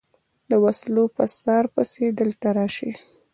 [0.49, 2.91] د وسلو په څار پسې دلته راشي.